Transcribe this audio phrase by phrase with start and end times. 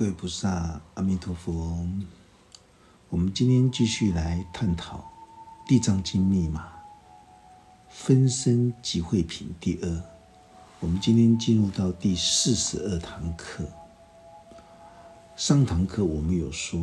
[0.00, 1.86] 各位菩萨，阿弥陀佛。
[3.10, 4.96] 我们今天继续来探讨
[5.68, 6.72] 《地藏经》密码
[7.90, 10.02] 分身集会品第二。
[10.78, 13.62] 我们今天进入到第四十二堂课。
[15.36, 16.80] 上堂课我们有说，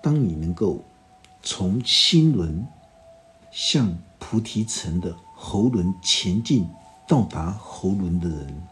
[0.00, 0.84] 当你能够
[1.42, 2.64] 从心轮
[3.50, 6.68] 向菩提城的喉轮前进，
[7.08, 8.62] 到达喉轮的人。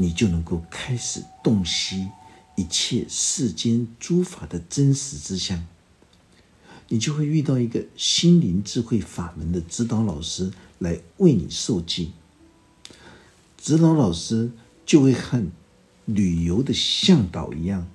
[0.00, 2.08] 你就能够开始洞悉
[2.56, 5.66] 一切世间诸法的真实之相，
[6.88, 12.12] 你就会遇到一个心灵智慧法门的指导老师来为你受记。
[13.58, 14.50] 指导老师
[14.86, 15.46] 就会和
[16.06, 17.86] 旅游的向导一样，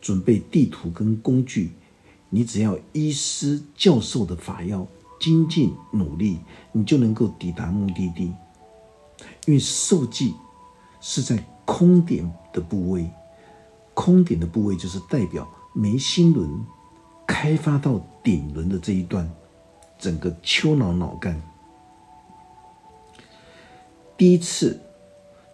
[0.00, 1.72] 准备地图跟工具，
[2.28, 4.86] 你只要依师教授的法要，
[5.18, 6.38] 精进努力，
[6.70, 8.32] 你就能够抵达目的地。
[9.46, 10.34] 因为受记
[11.00, 13.08] 是在空点的部位，
[13.94, 16.48] 空点的部位就是代表眉心轮
[17.26, 19.28] 开发到顶轮的这一段，
[19.98, 21.40] 整个丘脑脑干。
[24.16, 24.78] 第一次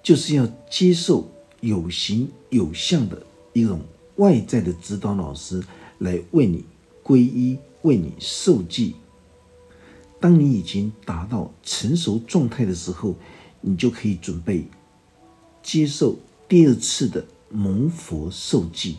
[0.03, 3.81] 就是要接受有形有相的一种
[4.17, 5.63] 外在的指导老师
[5.99, 6.65] 来为你
[7.05, 8.97] 皈依、为你受记。
[10.19, 13.15] 当你已经达到成熟状态的时候。
[13.69, 14.65] 你就可以准备
[15.61, 16.17] 接受
[16.49, 18.99] 第二次的蒙佛受记，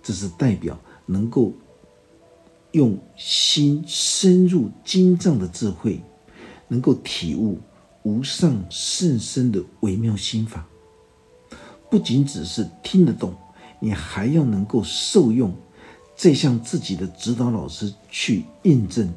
[0.00, 1.52] 这是代表能够
[2.70, 6.00] 用心深入经藏的智慧，
[6.68, 7.58] 能够体悟
[8.04, 10.64] 无上甚深的微妙心法。
[11.90, 13.34] 不仅只是听得懂，
[13.80, 15.52] 你还要能够受用，
[16.14, 19.12] 再向自己的指导老师去印证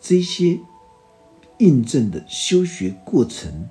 [0.00, 0.58] 这些。
[1.60, 3.68] 印证的修学过程，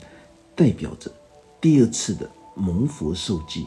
[0.56, 1.12] 代表着
[1.60, 3.66] 第二次的蒙佛受记。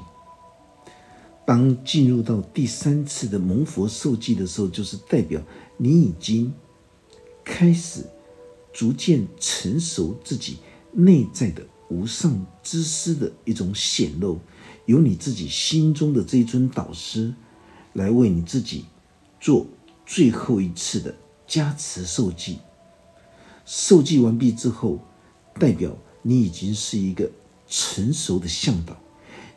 [1.45, 5.43] 当进入到第三次的蒙佛受记的时候，就是代表
[5.77, 6.55] 你已经
[7.45, 8.05] 开始
[8.73, 10.59] 逐渐成熟自己
[10.93, 14.39] 内在的无上之师的一种显露，
[14.87, 17.35] 由你自己心中的这一尊导师
[17.95, 18.85] 来为你自己
[19.41, 19.67] 做
[20.07, 21.13] 最后一次的
[21.45, 22.59] 加持受记。
[23.65, 24.99] 受记完毕之后，
[25.59, 27.31] 代表你已经是一个
[27.69, 28.97] 成熟的向导，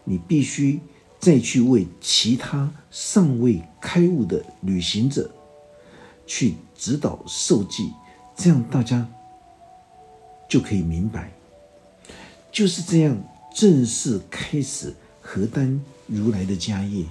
[0.03, 0.79] 你必须
[1.19, 5.29] 再去为其他尚未开悟的旅行者
[6.27, 7.91] 去指导受记，
[8.35, 9.07] 这样大家
[10.47, 11.31] 就可以明白，
[12.51, 13.17] 就是这样
[13.55, 17.05] 正式开始何丹如来的家业，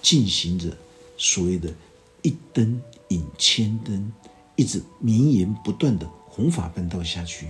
[0.00, 0.76] 进行着
[1.18, 1.72] 所谓的
[2.22, 4.12] “一灯引千灯”。
[4.56, 7.48] 一直绵延不断的弘法奔道下去，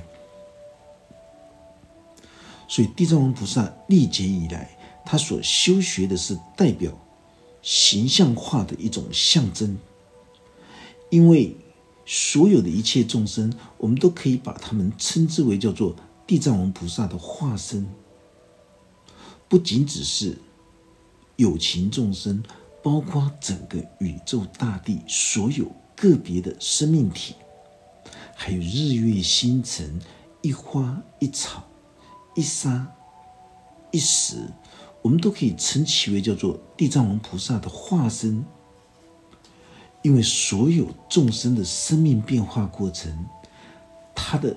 [2.69, 6.93] 所以地藏王菩萨历劫以来，他所修学的是代表
[7.63, 9.79] 形象化的一种象征，
[11.11, 11.57] 因为
[12.05, 15.95] 所有的一切众生，我们都可以把他们称之为叫做
[16.27, 17.87] 地藏王菩萨的化身，
[19.49, 20.37] 不仅只是
[21.37, 22.43] 有情众生，
[22.83, 25.71] 包括整个宇宙大地所有。
[25.97, 27.35] 个别的生命体，
[28.35, 29.99] 还有日月星辰、
[30.43, 31.65] 一花一草、
[32.35, 32.87] 一沙
[33.91, 34.37] 一石，
[35.01, 38.45] 我们都可以称其为叫做地藏王菩萨的化身。
[40.03, 43.27] 因为所有众生的生命变化过程，
[44.15, 44.57] 它的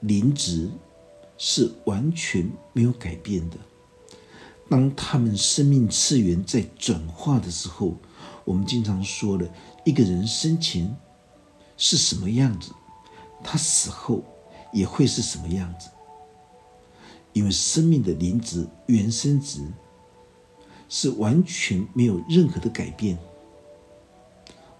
[0.00, 0.70] 灵值
[1.38, 3.56] 是完全没有改变的。
[4.68, 7.96] 当他们生命次元在转化的时候，
[8.44, 9.50] 我们经常说的。
[9.84, 10.94] 一个人生前
[11.76, 12.72] 是什么样子，
[13.42, 14.22] 他死后
[14.72, 15.88] 也会是什么样子。
[17.32, 19.64] 因为生命的灵值、原生值
[20.88, 23.16] 是完全没有任何的改变。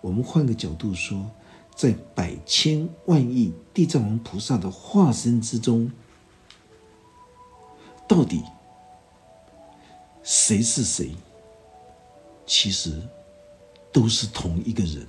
[0.01, 1.31] 我们换个角度说，
[1.75, 5.91] 在百千万亿地藏王菩萨的化身之中，
[8.09, 8.43] 到底
[10.23, 11.15] 谁是谁？
[12.45, 13.01] 其实。
[13.93, 15.07] 都是同一个人。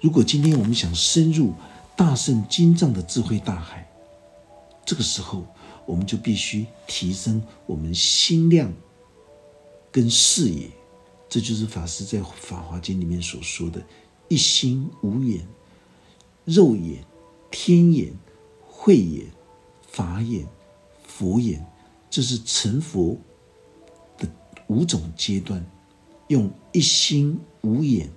[0.00, 1.52] 如果今天我们想深入
[1.96, 3.86] 大圣经藏的智慧大海，
[4.84, 5.46] 这个时候
[5.84, 8.72] 我们就必须提升我们心量
[9.92, 10.70] 跟视野。
[11.28, 13.80] 这就是法师在《法华经》里面所说的
[14.26, 15.46] “一心无眼、
[16.44, 17.04] 肉眼、
[17.50, 18.12] 天眼、
[18.66, 19.26] 慧眼、
[19.86, 20.44] 法眼、
[21.04, 21.64] 佛眼”，
[22.10, 23.16] 这是成佛
[24.18, 24.28] 的
[24.66, 25.64] 五种阶段。
[26.26, 28.10] 用一心无眼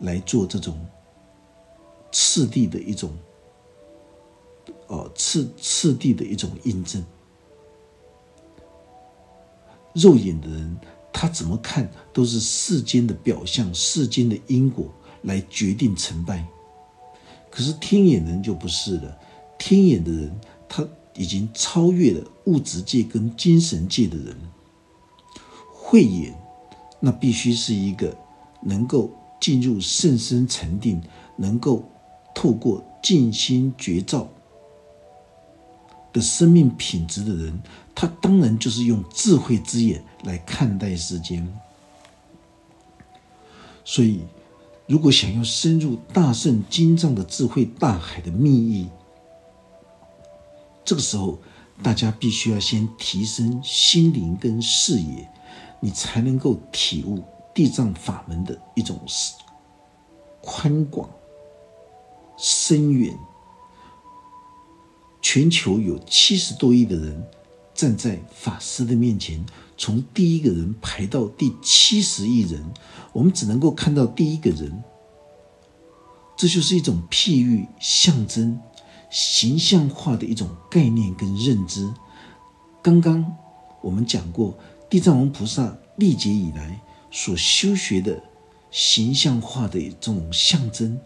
[0.00, 0.78] 来做这种
[2.10, 3.10] 次第的一种，
[4.88, 7.04] 哦次次第的一种印证。
[9.94, 10.76] 肉眼的人，
[11.12, 14.86] 他怎么看都是世间的表象、世间的因果
[15.22, 16.46] 来决定成败。
[17.50, 19.18] 可是天眼人就不是了，
[19.58, 24.34] 天眼的人他已经超越了物质界跟精神界的人。
[25.70, 26.34] 慧眼，
[26.98, 28.16] 那必须是一个
[28.62, 29.10] 能够
[29.40, 31.00] 进入甚深禅定，
[31.36, 31.84] 能够
[32.34, 34.28] 透过静心觉照
[36.12, 37.60] 的生命品质的人，
[37.94, 41.46] 他当然就是用智慧之眼来看待世间。
[43.84, 44.20] 所以，
[44.86, 48.88] 如果想要深入大圣经藏的智慧大海的秘密，
[50.84, 51.38] 这个时候
[51.82, 55.28] 大家必须要先提升心灵跟视野。
[55.84, 58.98] 你才能够体悟地藏法门的一种
[60.40, 61.08] 宽广、
[62.36, 63.16] 深远。
[65.20, 67.24] 全球有七十多亿的人
[67.74, 69.44] 站在法师的面前，
[69.76, 72.64] 从第一个人排到第七十亿人，
[73.12, 74.82] 我们只能够看到第一个人。
[76.36, 78.58] 这就是一种譬喻、象征、
[79.10, 81.92] 形象化的一种概念跟认知。
[82.82, 83.36] 刚刚
[83.80, 84.58] 我们讲过。
[84.90, 86.78] 地藏王菩萨历劫以来
[87.12, 88.20] 所修学的
[88.70, 90.98] 形象化的这种象征，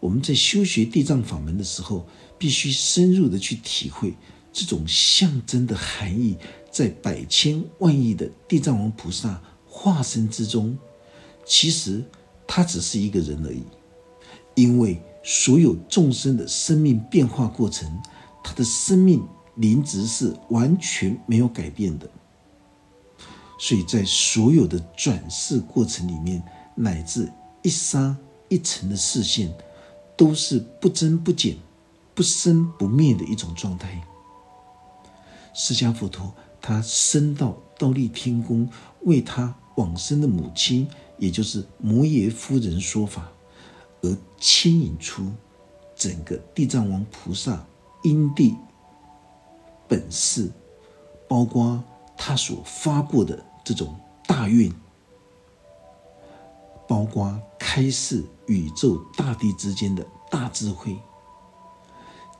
[0.00, 2.06] 我们在修学地藏法门的时候，
[2.36, 4.12] 必须深入的去体会
[4.52, 6.36] 这种象征的含义。
[6.68, 10.76] 在百千万亿的地藏王菩萨化身之中，
[11.46, 12.04] 其实
[12.46, 13.62] 他只是一个人而已，
[14.54, 17.90] 因为所有众生的生命变化过程，
[18.44, 22.10] 他的生命灵值是完全没有改变的。
[23.58, 26.42] 所以在所有的转世过程里面，
[26.74, 27.32] 乃至
[27.62, 28.14] 一沙
[28.48, 29.50] 一尘的视线，
[30.16, 31.56] 都是不增不减、
[32.14, 34.06] 不生不灭的一种状态。
[35.54, 38.68] 释迦佛陀他升到倒立天宫，
[39.04, 40.86] 为他往生的母亲，
[41.16, 43.32] 也就是摩耶夫人说法，
[44.02, 45.32] 而牵引出
[45.96, 47.66] 整个地藏王菩萨
[48.04, 48.54] 因地
[49.88, 50.50] 本事，
[51.26, 51.82] 包括。
[52.16, 53.94] 他所发过的这种
[54.26, 54.72] 大愿，
[56.88, 60.96] 包括开示宇宙大地之间的大智慧，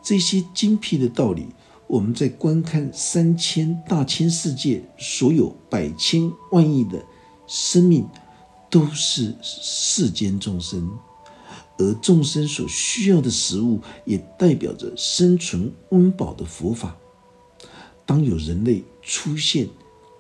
[0.03, 1.49] 这些精辟的道理，
[1.87, 7.05] 我们在观看三千大千世界所有百千万亿的
[7.47, 8.09] 生命，
[8.71, 10.91] 都是世间众生，
[11.79, 16.97] 而众生所需要的食物，也代表着生存温饱的佛法。
[18.07, 19.69] 当有人类出现、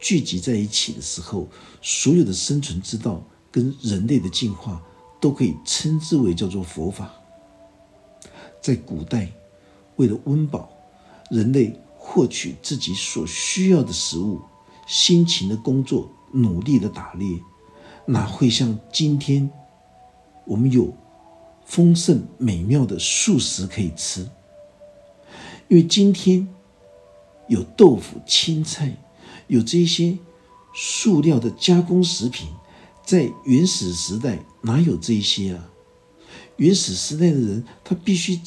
[0.00, 1.46] 聚集在一起的时候，
[1.80, 3.22] 所有的生存之道
[3.52, 4.82] 跟人类的进化，
[5.20, 7.14] 都可以称之为叫做佛法。
[8.60, 9.30] 在古代，
[9.94, 10.68] 为了温饱，
[11.30, 14.40] 人类获取自己所需要的食物，
[14.88, 17.40] 辛勤的工作，努力的打猎，
[18.04, 19.48] 哪会像今天
[20.44, 20.92] 我们有
[21.64, 24.28] 丰盛美妙的素食可以吃？
[25.68, 26.48] 因为今天。
[27.48, 28.96] 有豆腐、青菜，
[29.46, 30.18] 有这些
[30.74, 32.48] 塑料的加工食品，
[33.04, 35.70] 在原始时代哪有这些啊？
[36.56, 38.40] 原始时代的人，他必须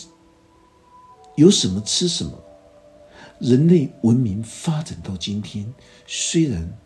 [1.36, 2.32] 有什么吃什么。
[3.40, 5.74] 人类文明发展到今天，
[6.06, 6.78] 虽然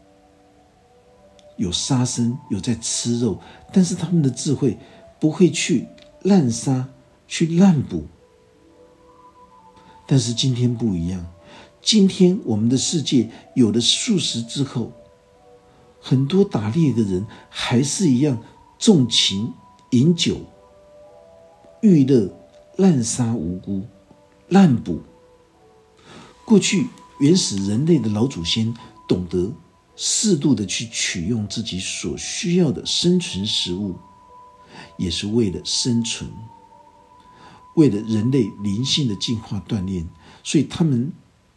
[1.58, 3.40] 有杀生，有在吃肉，
[3.72, 4.78] 但是他们的智慧
[5.20, 5.88] 不会去
[6.22, 6.88] 滥杀、
[7.28, 8.06] 去滥捕。
[10.06, 11.26] 但是今天不一样。
[11.84, 14.94] 今天我们的世界有了素食之后，
[16.00, 18.42] 很多打猎的人还是一样
[18.80, 19.54] 纵情
[19.92, 20.38] 饮酒、
[21.82, 22.34] 娱乐、
[22.78, 23.86] 滥杀无辜、
[24.48, 25.02] 滥捕。
[26.46, 26.88] 过去
[27.20, 28.74] 原始人类的老祖先
[29.06, 29.52] 懂得
[29.98, 33.94] 适度的去取用自己所需要的生存食物，
[34.98, 36.32] 也是为了生存，
[37.76, 40.08] 为了人类灵性的进化锻炼，
[40.46, 41.12] 所以他们。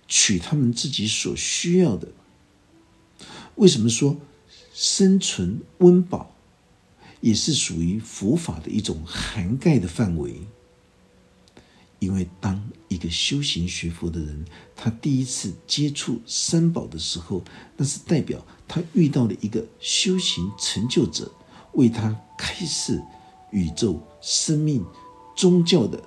[0.09, 2.09] 取他们自己所需要的。
[3.57, 4.17] 为什么说
[4.75, 6.35] 生存温饱
[7.21, 10.41] 也是属于佛法的一种涵盖的范围？
[11.99, 14.45] 因为当一个修行学佛的人，
[14.77, 17.43] 他第一次接触三宝的时候，
[17.79, 21.33] 那是代表他遇到了一个修行成就者，
[21.73, 23.03] 为他开示
[23.51, 24.85] 宇宙、生命、
[25.35, 25.99] 宗教的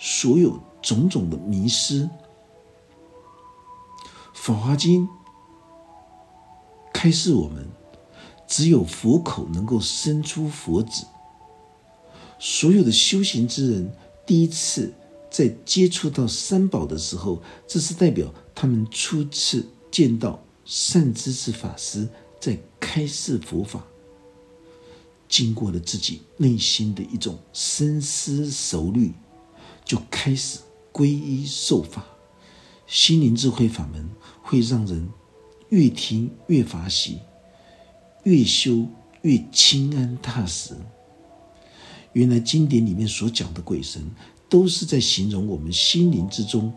[0.00, 2.02] 所有种种的迷失。
[4.36, 5.08] 《法华经》
[6.92, 7.68] 开示我们，
[8.46, 11.04] 只有佛口能够生出佛子。
[12.38, 13.92] 所有的修行之人，
[14.24, 14.94] 第一次
[15.30, 23.82] 在接触到三宝的时候，这是代表他们初次见到善知识法师在开示佛法，
[25.28, 29.12] 经过了自己内心的一种深思熟虑，
[29.84, 30.60] 就开始
[30.92, 32.04] 皈依受法。
[32.86, 34.08] 心灵智慧法门
[34.46, 35.08] 会让人
[35.70, 37.18] 越听越法喜，
[38.22, 38.86] 越修
[39.22, 40.76] 越清安踏实。
[42.12, 44.08] 原来经典里面所讲的鬼神，
[44.48, 46.72] 都是在形容我们心灵之中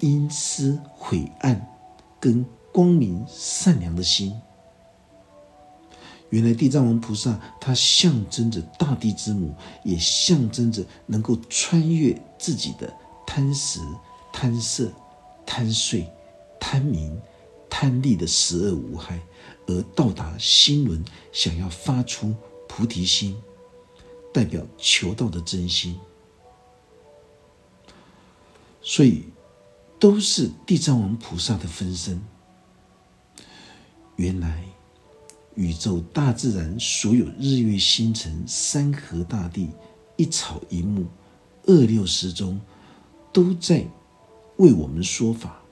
[0.00, 1.66] 阴湿晦暗
[2.20, 2.44] 跟。
[2.72, 4.38] 光明善良的心，
[6.28, 12.92] 原来地藏王菩萨，他象征着大地之母，也象征着能够穿越自己的
[13.26, 13.80] 贪食、
[14.30, 14.92] 贪色、
[15.46, 16.06] 贪睡、
[16.68, 17.16] 贪名、
[17.70, 19.20] 贪利的十恶无害，
[19.68, 22.34] 而到达心轮，想要发出
[22.66, 23.40] 菩提心，
[24.34, 25.96] 代表求道的真心。
[28.82, 29.26] 所以，
[30.00, 32.20] 都是地藏王菩萨的分身。
[34.16, 34.64] 原来，
[35.54, 39.70] 宇宙大自然所有日月星辰、山河大地、
[40.16, 41.06] 一草一木、
[41.62, 42.60] 二六时中，
[43.32, 43.86] 都在
[44.56, 45.62] 为我们说法。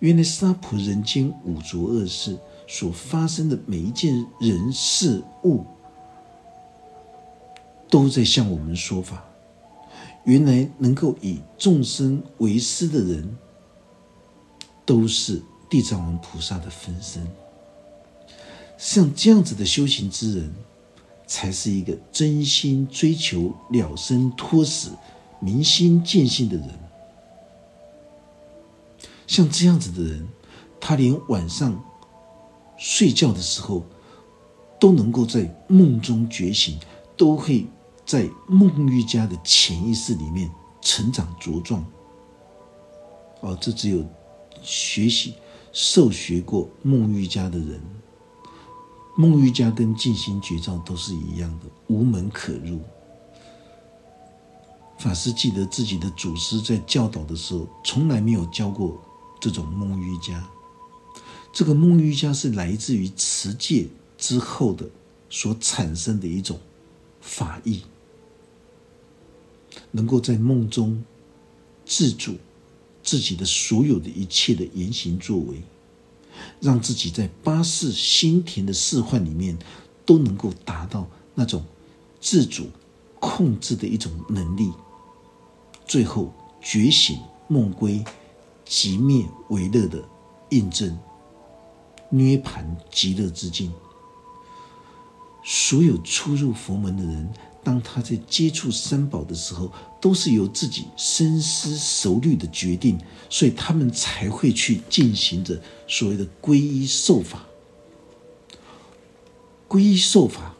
[0.00, 5.64] 原来娑婆人间五浊恶世所发生的每一件人事物，
[7.88, 9.24] 都在向我们说法。
[10.24, 13.38] 原来能够以众生为师的人，
[14.84, 15.42] 都是。
[15.70, 17.24] 地藏王菩萨的分身，
[18.76, 20.52] 像这样子的修行之人，
[21.24, 24.90] 才是一个真心追求了生脱死、
[25.38, 26.68] 明心见性的人。
[29.30, 30.26] 像这样子的人，
[30.80, 31.80] 他连晚上
[32.76, 33.84] 睡觉的时候，
[34.80, 36.76] 都能够在梦中觉醒，
[37.16, 37.64] 都会
[38.04, 40.50] 在梦瑜伽的潜意识里面
[40.82, 41.84] 成长茁壮。
[43.38, 44.04] 哦，这只有
[44.62, 45.34] 学习。
[45.72, 47.80] 受学过梦瑜伽的人，
[49.16, 52.80] 梦瑜伽跟静心绝招都是一样的，无门可入。
[54.98, 59.00] 法师记得自己的祖师在教导的时候，从来没有教过
[59.40, 60.48] 这种梦瑜伽。
[61.52, 64.88] 这个梦瑜伽是来自于持戒之后的
[65.28, 66.60] 所产生的一种
[67.20, 67.82] 法意，
[69.90, 71.02] 能够在梦中
[71.84, 72.36] 自主。
[73.02, 75.62] 自己的所有的一切的言行作为，
[76.60, 79.58] 让自己在八世心田的释幻里面，
[80.04, 81.64] 都能够达到那种
[82.20, 82.68] 自主
[83.18, 84.70] 控制的一种能力，
[85.86, 86.30] 最后
[86.60, 87.18] 觉醒
[87.48, 88.04] 梦归
[88.70, 90.00] 即灭为乐的
[90.50, 90.96] 印证，
[92.08, 93.72] 涅盘极乐之境。
[95.44, 97.28] 所有初入佛门的人。
[97.62, 102.98] 当他在接触三宝的时候，都是由自己深思熟虑的决定，
[103.28, 107.44] 所以他们才会去进行着所谓的皈依受法。
[109.68, 110.54] 皈依受法，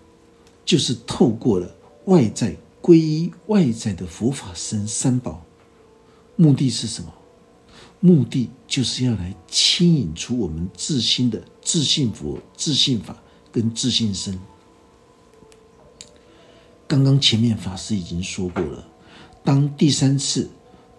[0.64, 1.74] 就是透过了
[2.04, 5.42] 外在皈依外在的佛法僧三宝，
[6.36, 7.10] 目的是什么？
[8.00, 13.14] 目的就是要来牵引出我们自心的自信佛、自信法
[13.52, 14.38] 跟自信身。
[16.88, 18.88] 刚刚前面法师已经说过了，
[19.44, 20.50] 当第三次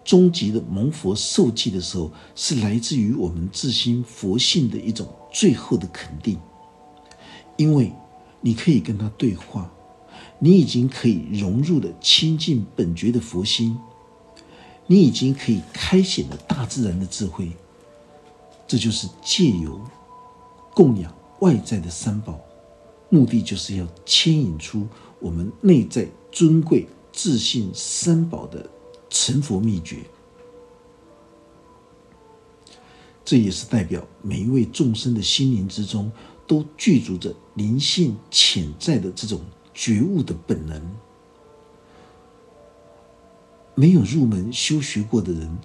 [0.04, 6.38] 终极的蒙佛受记的时候，是来自于我们自心佛性的一种最后的肯定，
[7.56, 7.92] 因为
[8.40, 9.70] 你可以跟他对话，
[10.38, 13.76] 你已经可以融入了亲近本觉的佛心，
[14.92, 17.50] 你已经可以开显了大自然的智慧，
[18.68, 19.80] 这就是借由
[20.74, 22.38] 供养外在的三宝，
[23.08, 24.86] 目的就是要牵引出。
[25.18, 28.68] 我们内在尊贵、自信三宝的
[29.08, 29.96] 成佛秘诀，
[33.24, 36.12] 这也是代表每一位众生的心灵之中
[36.46, 39.40] 都具足着灵性潜在的这种
[39.72, 40.78] 觉悟的本能。
[43.74, 45.58] 没有入门修学过的人，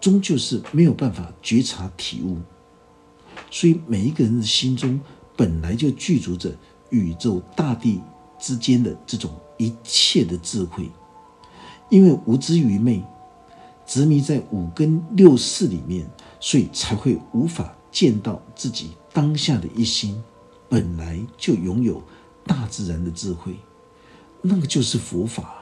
[0.00, 2.38] 终究是没有办法觉察体悟。
[3.50, 5.00] 所以，每一个人的心中
[5.36, 6.52] 本来就具足着
[6.90, 8.00] 宇宙大地。
[8.42, 10.90] 之间的这种一切的智慧，
[11.90, 13.04] 因为无知愚昧，
[13.86, 16.08] 执迷在五根六识里面，
[16.40, 20.24] 所以才会无法见到自己当下的一心
[20.70, 22.02] 本来就拥有
[22.46, 23.56] 大自然的智慧，
[24.40, 25.59] 那个就是佛法。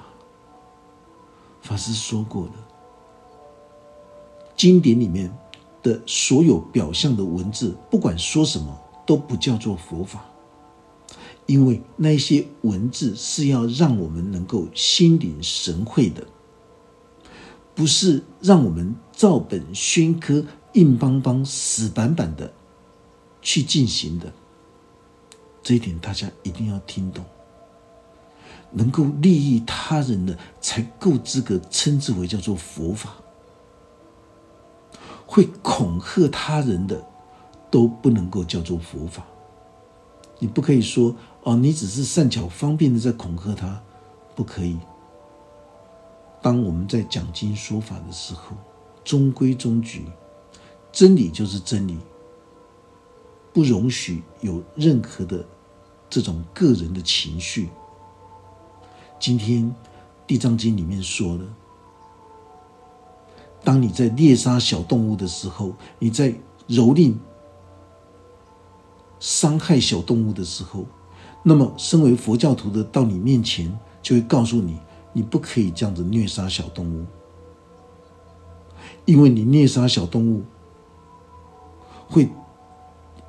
[1.68, 2.52] 法师说过了，
[4.56, 5.30] 经典里面
[5.82, 8.75] 的所有表象的文字，不管说什么，
[9.06, 10.25] 都不叫做佛法。
[11.44, 16.26] 因为那些文字是要让我们能够心领神会的，
[17.75, 22.50] 不是让我们照本宣科、硬邦邦、死板板的
[23.42, 24.32] 去进行的。
[25.62, 27.22] 这一点大家一定要听懂。
[28.70, 33.14] 能够利益他人的，才够资格称之为叫做佛法。
[35.26, 37.06] 会恐吓他人的，
[37.70, 39.25] 都不能够叫做佛法。
[40.38, 43.82] 你不可以说哦，你只是善巧方便的在恐吓他，
[44.34, 44.78] 不可以。
[46.40, 48.56] 当我们在讲经说法的时候，
[49.04, 50.06] 中规中矩，
[50.92, 51.98] 真理就是真理，
[53.52, 55.44] 不容许有任何的
[56.08, 57.68] 这种个人的情绪。
[59.18, 59.64] 今天
[60.26, 61.44] 《地藏经》里面说了，
[63.64, 66.30] 当你在猎杀小动物的时候，你在
[66.68, 67.14] 蹂躏、
[69.18, 70.84] 伤害小动物的时候，
[71.42, 74.78] 那么身为佛教徒的到你面前，就会告诉你，
[75.12, 77.04] 你不可以这样子虐杀小动物，
[79.04, 80.44] 因为你虐杀小动物，
[82.08, 82.28] 会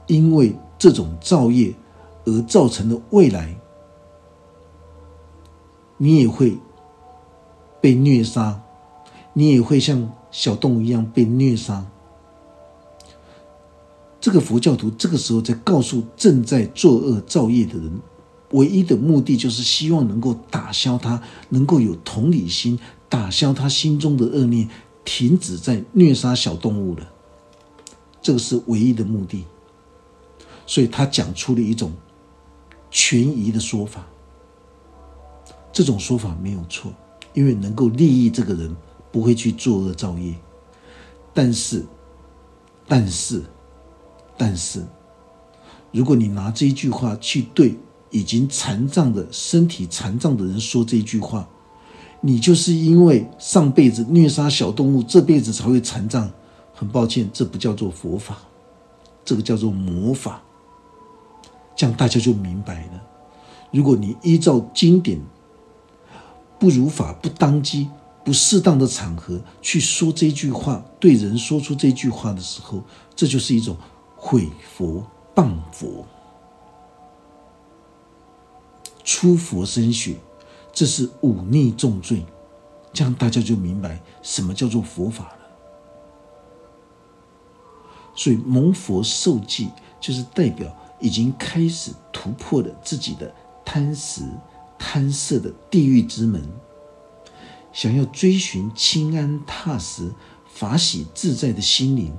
[0.06, 1.74] 因为这种造业
[2.26, 3.56] 而造成的未来。
[6.02, 6.58] 你也会
[7.80, 8.62] 被虐杀，
[9.34, 11.86] 你也会像小动物一样被虐杀。
[14.22, 18.00] 这个佛教徒这个时候在告诉正在作恶造业的人，
[18.52, 22.80] 唯一的目的就是希望能够打消他，能够有同理心，
[23.10, 24.70] 打消他心中的恶念，
[25.04, 27.08] 停止在虐杀小动物了。
[28.22, 29.46] 这个是唯一的目的。
[30.66, 31.92] 所以他讲出了一种
[32.90, 34.06] 权宜的说法。
[35.80, 36.92] 这种说法没有错，
[37.34, 38.76] 因为能够利益这个人，
[39.14, 40.36] 不会去作恶造业。
[41.34, 41.86] 但是，
[42.86, 43.42] 但是，
[44.38, 44.86] 但是，
[45.94, 47.78] 如果你拿这一句话去对
[48.10, 51.48] 已经残障的身体残障的人说这一句话，
[52.20, 56.30] 你就是因为上辈子虐杀小动物，这辈子才会残障。
[56.74, 58.38] 很抱歉，这不叫做佛法，
[59.24, 60.42] 这个叫做魔法。
[61.74, 63.02] 这样大家就明白了。
[63.72, 65.18] 如果你依照经典。
[66.60, 67.90] 不如法，不当机，
[68.26, 72.84] 不适当的场合去说这句话，对人说出这句话的时候，
[73.16, 73.78] 这就是一种
[74.18, 76.06] 毁佛谤佛、
[79.06, 80.18] 出佛身血，
[80.74, 82.26] 这是忤逆重罪。
[82.92, 85.40] 这样大家就明白什么叫做佛法了。
[88.16, 89.70] 所以蒙佛受记，
[90.02, 94.24] 就是代表已经开始突破了自己的贪食。
[94.80, 96.42] 贪色的地狱之门，
[97.72, 100.12] 想要追寻清安踏实、
[100.52, 102.12] 法喜自在的心灵，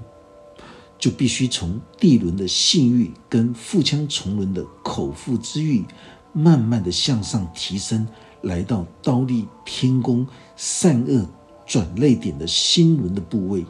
[0.99, 5.85] 就必须从地轮的性欲跟腹腔重轮的口腹之欲，
[6.33, 8.07] 慢慢的向上提升，
[8.43, 11.27] 来到刀立天宫善恶
[11.67, 13.65] 转泪点的心轮的部位。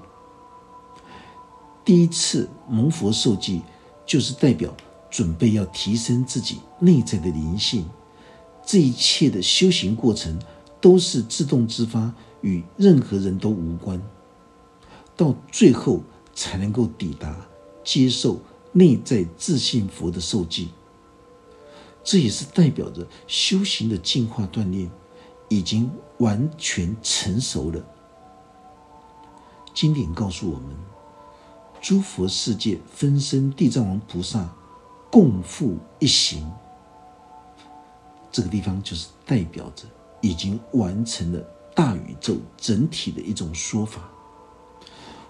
[1.85, 3.62] 第一次蒙佛受记，
[4.05, 4.74] 就是代表
[5.11, 7.88] 准备要提升自己内在的灵性。
[8.70, 10.38] 这一切的修行过程
[10.80, 14.00] 都是自动自发，与任何人都无关，
[15.16, 16.04] 到最后
[16.37, 17.48] 才能够抵达
[17.83, 20.68] 接受内在自信佛的受记。
[22.04, 24.88] 这也是代表着修行的进化锻炼
[25.48, 27.85] 已经完全成熟了。
[29.74, 30.76] 经典告诉我们，
[31.80, 34.48] 诸佛世界分身地藏王菩萨
[35.11, 36.48] 共赴一行。
[38.32, 39.84] 这个地方就是代表着
[40.20, 41.40] 已经完成了
[41.74, 44.08] 大宇宙整体的一种说法。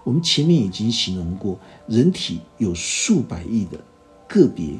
[0.03, 3.79] 我们前面已经形容过，人体有数百亿的
[4.27, 4.73] 个别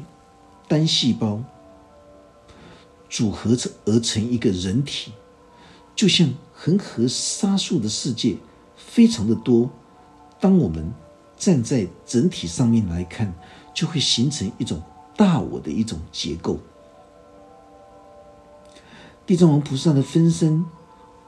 [0.66, 1.42] 单细胞
[3.08, 5.12] 组合成而成一个人体，
[5.94, 8.36] 就像恒河沙数的世界
[8.76, 9.70] 非常的多。
[10.40, 10.92] 当我们
[11.36, 13.32] 站在整体上面来看，
[13.72, 14.82] 就会形成一种
[15.16, 16.58] 大我的一种结构。
[19.26, 20.64] 地藏王菩萨的分身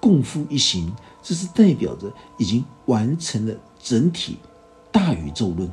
[0.00, 4.36] 共赴一行，这是代表着已经完成了整体
[4.90, 5.70] 大宇宙论。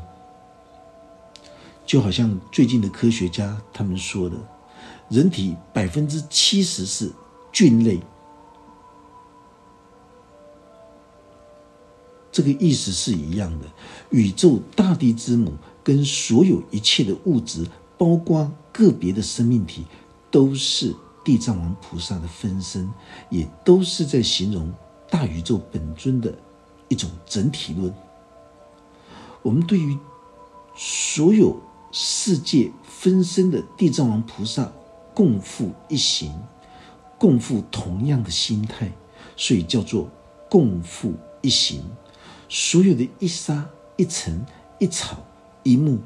[1.86, 4.38] 就好像最近的科学家他们说的，
[5.10, 7.12] 人体百分之七十是
[7.52, 8.00] 菌类，
[12.32, 13.66] 这个意思是一样的。
[14.12, 15.52] 宇宙大地之母
[15.84, 19.84] 跟所有一切的物质，包括个别的生命体，
[20.30, 20.96] 都是。
[21.24, 22.92] 地藏王菩萨的分身，
[23.30, 24.72] 也都是在形容
[25.10, 26.34] 大宇宙本尊的
[26.88, 27.94] 一种整体论。
[29.42, 29.98] 我们对于
[30.76, 31.60] 所有
[31.92, 34.72] 世界分身的地藏王菩萨
[35.14, 36.34] 共赴一行，
[37.18, 38.92] 共赴同样的心态，
[39.36, 40.10] 所以叫做
[40.50, 41.84] 共赴一行。
[42.50, 44.46] 所有的一沙一尘
[44.80, 45.18] 一草
[45.64, 46.00] 一木，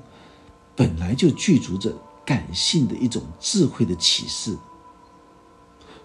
[0.75, 1.93] 本来就具足着
[2.25, 4.57] 感性的一种智慧的启示，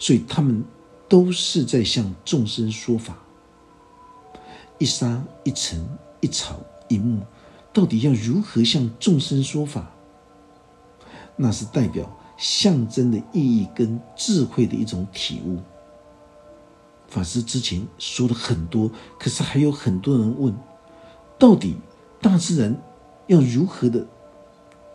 [0.01, 0.65] 所以他们
[1.09, 3.17] 都是在向众生说法。
[4.79, 5.87] 一沙一尘
[6.21, 6.59] 一草
[6.89, 7.21] 一木，
[7.73, 9.91] 到底要如何向众生说法？
[11.37, 15.59] 那是代表象征的意义跟智慧的一种体悟。
[17.07, 20.55] 法师之前说了很多，可是还有很多人问：
[21.39, 21.77] 到底
[22.21, 22.75] 大自然
[23.27, 24.07] 要如何的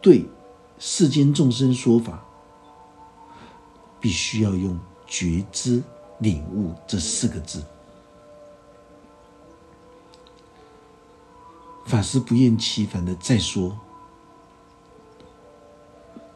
[0.02, 0.26] 对
[0.80, 2.26] 世间众生说法？
[4.00, 4.80] 必须要用
[5.17, 5.82] 觉知、
[6.19, 7.63] 领悟这四个字。
[11.86, 13.80] 法师不厌其烦的再说：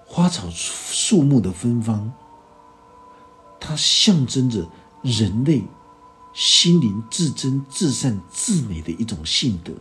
[0.05, 2.09] 花草树木的芬芳，
[3.59, 4.65] 它象征着
[5.01, 5.61] 人类
[6.33, 9.73] 心灵至真、至善、至美的一种性德。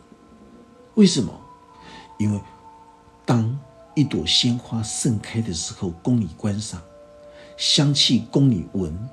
[0.94, 1.32] 为什么？
[2.18, 2.40] 因为
[3.24, 3.56] 当
[3.94, 6.82] 一朵鲜花盛开的时候，供你观赏，
[7.58, 9.10] 香气供你闻，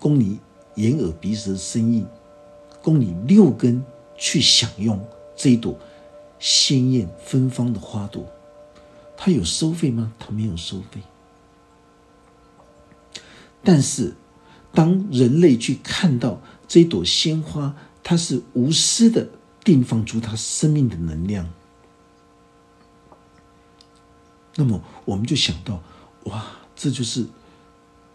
[0.00, 0.40] 供你
[0.76, 2.06] 眼耳鼻舌身意，
[2.82, 3.84] 供你六根
[4.16, 4.98] 去享用。
[5.36, 5.78] 这一朵
[6.40, 8.26] 鲜艳芬芳的花朵，
[9.16, 10.12] 它有收费吗？
[10.18, 11.02] 它没有收费。
[13.62, 14.14] 但是，
[14.72, 19.28] 当人类去看到这朵鲜花，它是无私的
[19.62, 21.52] 定放出它生命的能量，
[24.54, 25.82] 那么我们就想到，
[26.24, 27.26] 哇，这就是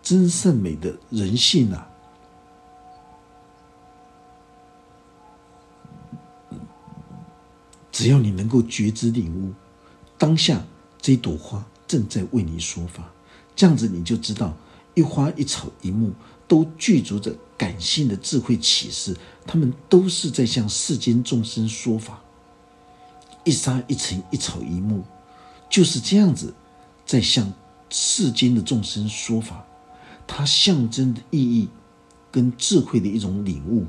[0.03, 1.89] 真善美的人性啊！
[7.89, 9.53] 只要你能够觉知领悟，
[10.17, 10.61] 当下
[11.01, 13.09] 这朵花正在为你说法，
[13.55, 14.53] 这样子你就知道，
[14.93, 16.11] 一花一草一木
[16.47, 19.15] 都具足着感性的智慧启示，
[19.47, 22.19] 他们都是在向世间众生说法。
[23.45, 25.03] 一沙一尘一草一木，
[25.69, 26.53] 就是这样子
[27.05, 27.53] 在向
[27.89, 29.65] 世间的众生说法，
[30.27, 31.69] 它象征的意义
[32.31, 33.85] 跟智慧的一种领悟。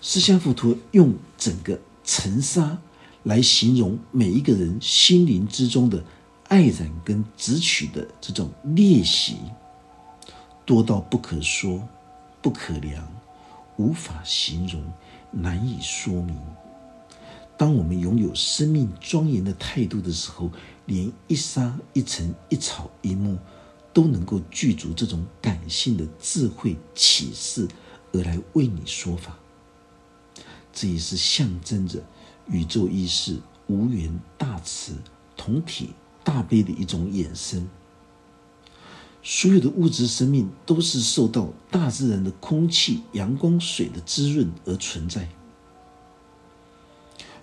[0.00, 1.78] 释迦佛陀用整个。
[2.08, 2.78] 尘沙
[3.24, 6.04] 来形容每一个人心灵之中的
[6.44, 9.38] 爱染跟执取的这种裂隙，
[10.64, 11.82] 多到不可说、
[12.40, 13.04] 不可量、
[13.76, 14.80] 无法形容、
[15.32, 16.38] 难以说明。
[17.56, 20.48] 当我们拥有生命庄严的态度的时候，
[20.84, 23.36] 连一沙一尘一草一木
[23.96, 27.66] 都能够具足这种感性的智慧启示，
[28.12, 29.38] 而来为你说法。
[30.70, 32.04] 这也是象征着
[32.46, 34.92] 宇宙意识无缘大慈
[35.34, 37.66] 同体大悲的一种衍生。
[39.22, 45.26] 所有的物质生命都是受到大自然的空气、阳光、水的滋润而存在。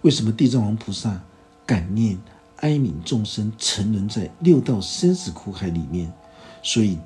[0.04, 1.24] 为什么地藏王菩萨
[1.66, 2.22] 感念
[2.58, 6.14] 哀悯众生沉沦在六道生死苦海里面？
[6.64, 6.98] 所以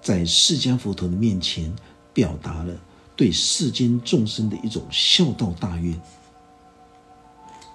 [0.00, 1.74] 在释迦佛陀的面前
[2.14, 2.72] 表达了。
[3.16, 5.98] 对世间众生的一种孝道大愿，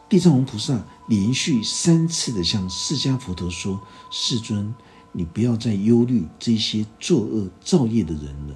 [0.08, 3.82] 地藏王菩萨连续三次的向释迦佛陀说
[4.14, 4.72] ：“世尊，
[5.12, 8.56] 你不要再忧虑这些作恶造业的人了。”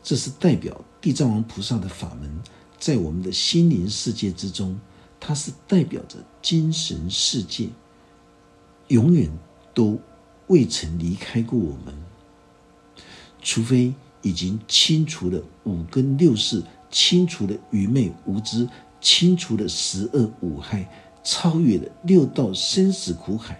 [0.00, 2.40] 这是代表地藏王菩萨的法门，
[2.78, 4.78] 在我们的心灵世界之中，
[5.18, 7.70] 它是代表着精神世界，
[8.86, 9.28] 永远
[9.74, 9.98] 都
[10.48, 11.94] 未曾离开过我们，
[13.40, 13.94] 除非。
[14.20, 18.68] 已经清除了五根六识，清除了愚昧无知，
[19.00, 20.90] 清除了十恶五害，
[21.22, 23.58] 超越了六道生死苦海，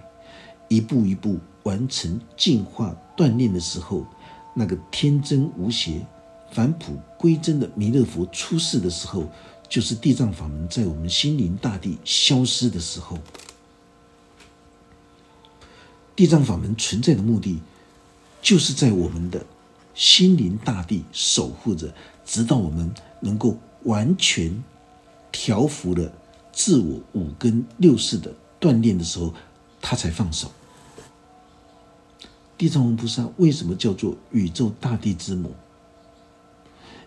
[0.67, 4.05] 一步一步完成进化锻炼的时候，
[4.53, 6.05] 那个天真无邪、
[6.51, 9.25] 返璞归真的弥勒佛出世的时候，
[9.69, 13.17] 就是地藏法门在我们心灵大地消失的时候。
[16.19, 17.61] 地藏法门存在的目的，
[18.43, 19.47] 就是在我们的。
[19.95, 24.65] 心灵大地守护着，直到我们能够完全
[25.31, 26.13] 调服了
[26.53, 29.33] 自我五根六识的锻炼的时候，
[29.81, 30.51] 他才放手。
[32.57, 35.55] 地藏王菩萨为什么叫做宇宙大地之母？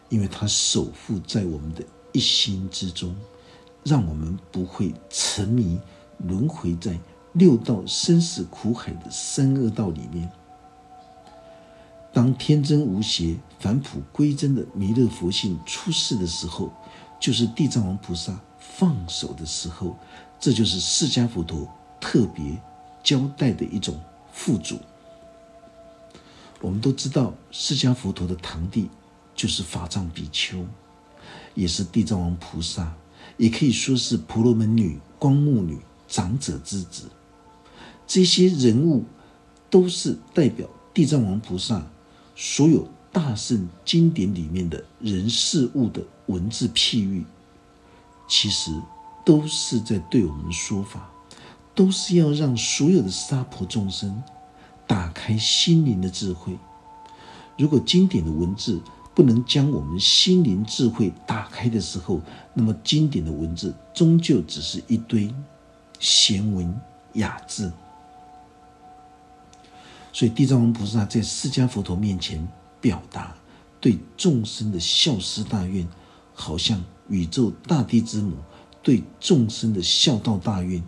[0.07, 3.13] 因为他守护在我们的一心之中，
[3.83, 5.77] 让我们不会沉迷
[6.17, 6.97] 轮回在
[7.33, 10.29] 六道生死苦海的三恶道里面。
[12.13, 16.71] 当天真无邪、返璞归真的弥勒佛性出世的时候，
[17.19, 19.95] 就是地藏王菩萨放手的时候。
[20.39, 22.59] 这就是释迦佛陀特别
[23.03, 23.97] 交代的一种
[24.33, 24.79] 付嘱。
[26.59, 28.89] 我们都知道，释迦佛陀的堂弟
[29.35, 30.65] 就是法藏比丘，
[31.53, 32.91] 也是地藏王菩萨，
[33.37, 37.03] 也可以说是婆罗门女、光目女长者之子。
[38.13, 39.05] 这些人物
[39.69, 41.81] 都是代表地藏王菩萨
[42.35, 47.23] 所有大圣经典里面的人事物的文字譬喻，
[48.27, 48.69] 其实
[49.25, 51.09] 都是在对我们说法，
[51.73, 54.21] 都是要让所有的娑婆众生
[54.85, 56.57] 打开心灵的智慧。
[57.57, 58.81] 如果经典的文字
[59.15, 62.19] 不能将我们心灵智慧打开的时候，
[62.53, 65.33] 那么经典的文字终究只是一堆
[65.97, 66.77] 闲文
[67.13, 67.71] 雅字。
[70.13, 72.45] 所以，地藏王菩萨在释迦佛陀面前
[72.81, 73.33] 表达
[73.79, 75.87] 对众生的孝思大愿，
[76.33, 78.33] 好像宇宙大地之母
[78.83, 80.83] 对众生的孝道大愿。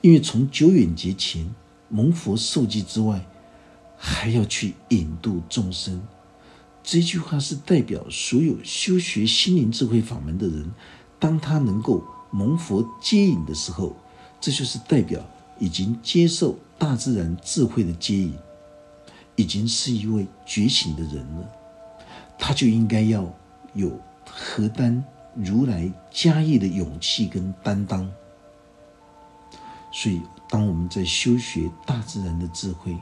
[0.00, 1.52] 因为从久远劫前
[1.88, 3.26] 蒙佛受记之外，
[3.96, 6.00] 还要去引渡众生。
[6.84, 10.70] 这句话是代表所有修学心灵智慧法门的人，
[11.18, 13.96] 当他能够蒙佛接引的时候，
[14.40, 15.20] 这就是代表
[15.58, 16.56] 已经接受。
[16.78, 18.38] 大自然智慧的接引，
[19.34, 21.50] 已经是一位觉醒的人了，
[22.38, 23.28] 他就应该要
[23.74, 23.98] 有
[24.30, 28.08] 何担如来家业的勇气跟担当。
[29.92, 32.96] 所以，当我们在修学大自然的智慧，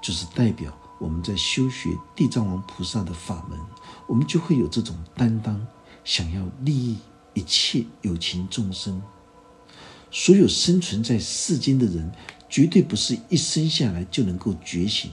[0.00, 3.58] 就是代表我们在修学地藏王菩萨的法门，
[4.06, 5.66] 我们就会有这种担当，
[6.04, 6.98] 想要利益
[7.34, 9.02] 一切有情众生，
[10.10, 12.12] 所有生存在世间的人。
[12.50, 15.10] 绝对不是一生下来就能够觉醒。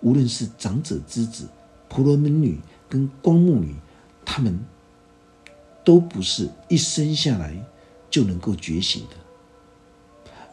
[0.00, 1.48] 无论是长者之子、
[1.88, 3.74] 婆罗门女跟光目女，
[4.24, 4.60] 他们
[5.84, 7.56] 都不是一生下来
[8.10, 9.16] 就能够觉醒的，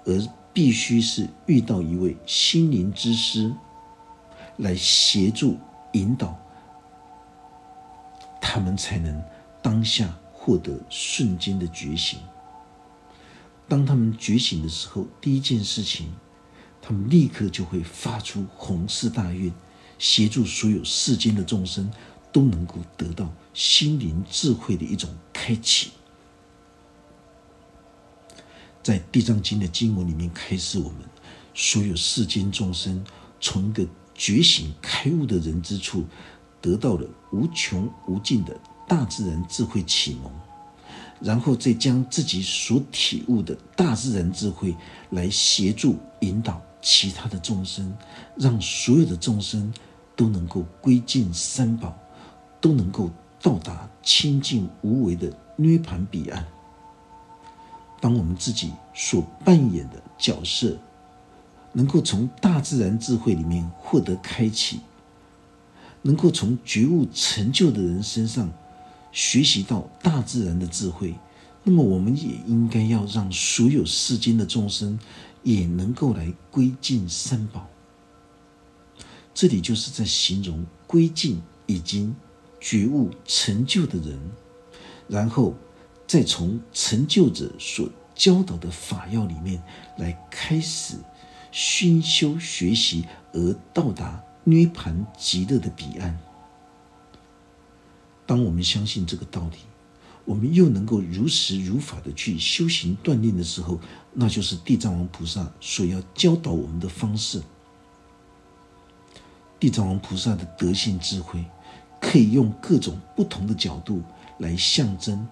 [0.06, 3.52] 而必须是遇到一位心灵之师
[4.58, 5.58] 来协助
[5.94, 6.38] 引导，
[8.40, 9.22] 他们才能
[9.62, 12.20] 当下获得瞬间的觉醒。
[13.68, 16.14] 当他们觉醒的时候，第一件事情，
[16.82, 19.52] 他们立刻就会发出宏誓大愿，
[19.98, 21.90] 协助所有世间的众生
[22.32, 25.92] 都能够得到心灵智慧的一种开启。
[28.84, 30.98] 在《地藏经》的经文里面，开示我们：
[31.54, 33.04] 所有世间众生
[33.40, 36.06] 从一个觉醒开悟的人之处，
[36.62, 40.30] 得到了无穷无尽的大自然智慧启蒙。
[41.24, 44.76] 然后再将自己所体悟的大自然智慧
[45.12, 47.96] 来协助引导其他的众生，
[48.36, 49.74] 让所有的众生
[50.18, 51.98] 都能够归尽三宝，
[52.60, 53.10] 都能够
[53.42, 56.46] 到达清净无为的涅盘彼岸。
[58.02, 60.78] 当我们自己所扮演的角色
[61.72, 64.82] 能够从大自然智慧里面获得开启，
[66.02, 68.52] 能够从觉悟成就的人身上。
[69.14, 71.16] 学习到大自然的智慧，
[71.64, 75.00] 那么我们也应该要让所有世间的众生
[75.44, 77.70] 也能够来归尽三宝。
[79.34, 82.14] 这里就是在形容归尽已经
[82.60, 84.20] 觉悟成就的人，
[85.08, 85.56] 然后
[86.08, 89.62] 再从成就者所教导的法要里面
[89.98, 90.96] 来开始
[91.52, 96.20] 熏修学习，而到达涅盘极乐的彼岸。
[98.34, 99.58] 当我们相信这个道理，
[100.26, 103.80] 我们又能够如实如法的去修行锻炼的时候，
[104.12, 107.40] 那就是地藏王菩萨所要教导我们的方式。
[109.60, 111.46] 地藏王菩萨的德性智慧，
[112.02, 114.02] 可以用各种不同的角度
[114.40, 115.28] 来象征。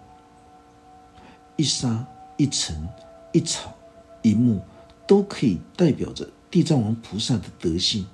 [1.56, 2.06] 一沙
[2.38, 2.88] 一尘
[3.34, 3.76] 一草
[4.22, 4.62] 一木，
[5.08, 8.06] 都可以代表着地藏王菩萨的德性。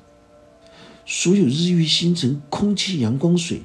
[1.06, 3.63] 所有日月星辰、空气、阳光、水。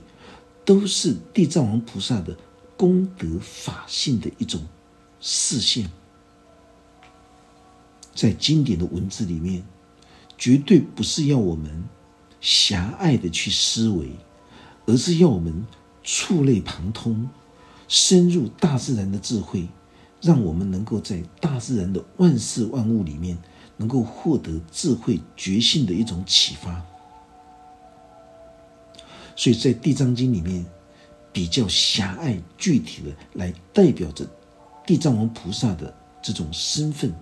[0.64, 2.36] 都是地藏王菩萨的
[2.76, 4.60] 功德法性的一种
[5.20, 5.90] 视线，
[8.14, 9.64] 在经典的文字里面，
[10.36, 11.82] 绝对不是要我们
[12.40, 14.10] 狭隘的去思维，
[14.86, 15.64] 而是要我们
[16.02, 17.28] 触类旁通，
[17.88, 19.68] 深入大自然的智慧，
[20.20, 23.38] 让我们能够在大自然的万事万物里面，
[23.76, 26.84] 能够获得智慧觉性的一种启发。
[29.36, 30.64] 所以在《地藏经》里面，
[31.32, 34.26] 比较狭隘、具体的来代表着
[34.86, 37.12] 地藏王菩萨的这种身份，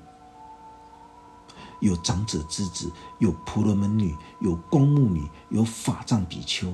[1.80, 6.72] 有长者之子，有婆罗门女，有光目女，有法藏比丘。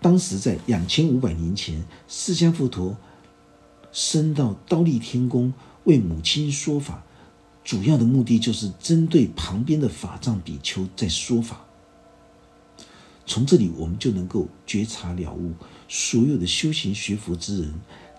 [0.00, 2.96] 当时在两千五百年前，释迦佛陀
[3.92, 5.52] 升到刀立天宫
[5.84, 7.02] 为母亲说法，
[7.64, 11.64] 主要的目的就是针对旁边的法藏比丘在说法。
[13.30, 15.52] 从这里，我们就能够觉察了悟，
[15.86, 17.72] 所有的修行学佛之人，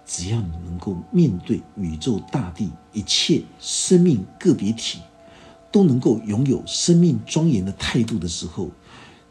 [0.05, 4.99] 只要你能够面对宇宙大地一切生命个别体，
[5.69, 8.71] 都能够拥有生命庄严的态度的时候，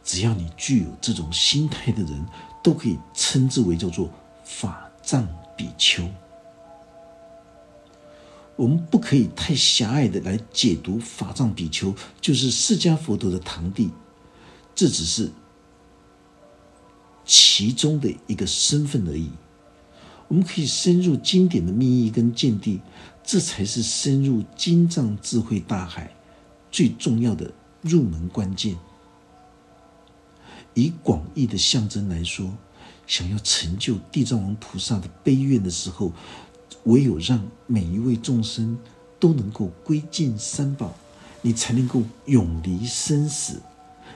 [0.04, 2.26] 只要你具有这种心态的人，
[2.62, 4.10] 都可以称之为叫做
[4.44, 6.06] 法藏比丘。
[8.54, 13.88] 我们不可以太狭隘的来解读法藏比丘就是释迦佛陀的堂弟，
[14.74, 15.32] 这只是
[17.32, 19.30] 其中的一个身份而已。
[20.26, 22.80] 我们可以深入经典的密意跟见地，
[23.22, 26.12] 这才是深入经藏智慧大海
[26.72, 27.48] 最重要的
[27.82, 28.76] 入门关键。
[30.74, 32.52] 以广义的象征来说，
[33.06, 36.12] 想要成就地藏王菩萨的悲愿的时候。
[36.84, 38.78] 唯有让每一位众生
[39.18, 40.94] 都能够归尽三宝，
[41.42, 43.60] 你才能够永离生死，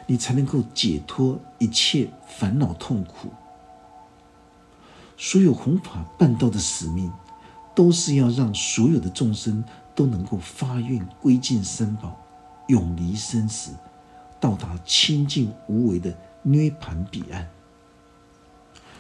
[0.07, 3.31] 你才能够解脱一切烦恼痛苦。
[5.17, 7.11] 所有弘法办道的使命，
[7.75, 9.63] 都是要让所有的众生
[9.95, 12.17] 都能够发愿归尽三宝，
[12.69, 13.73] 永离生死，
[14.41, 17.49] 到达清净无为的涅盘彼岸。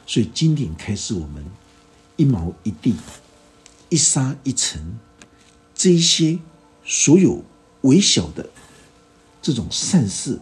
[0.06, 1.44] 所以经典开示我们：
[2.16, 2.94] 一毛一地。
[3.90, 4.98] 一沙一尘，
[5.72, 6.40] 这一些
[6.84, 7.44] 所有
[7.82, 8.48] 微小的
[9.40, 10.40] 这种善事，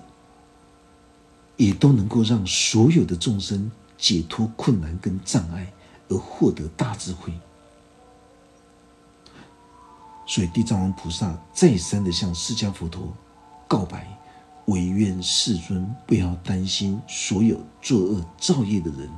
[1.62, 5.72] 也都能够让所有的众生解脱困难跟障碍，
[6.09, 7.33] 而获得大智慧。
[10.27, 13.12] 所以地藏王菩萨再三的向释迦佛陀
[13.68, 14.07] 告白：
[14.66, 19.09] 唯愿世尊不要担心所有作恶造业的人。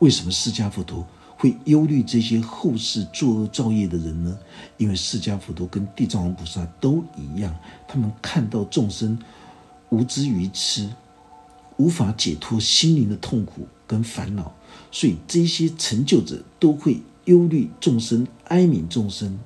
[0.00, 1.06] 为什么释迦佛陀？
[1.36, 4.36] 会忧虑这些后世作恶造业的人呢？
[4.76, 7.54] 因为释迦佛陀跟地藏王菩萨都一样，
[7.86, 9.16] 他们看到众生
[9.90, 10.90] 无知愚痴，
[11.76, 14.54] 无法解脱心灵的痛苦跟烦恼，
[14.90, 19.38] 所以这些成就者都会忧虑众生、哀悯众生。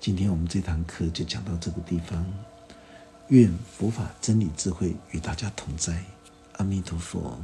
[0.00, 2.26] 今天我们这堂课就讲到这个地方，
[3.28, 6.04] 愿佛法真理智慧与大家同在，
[6.58, 7.38] 阿弥陀佛。